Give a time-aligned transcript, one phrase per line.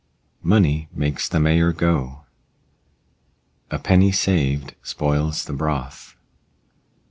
[0.41, 2.25] Money makes the mayor go.
[3.69, 6.17] A penny saved spoils the broth.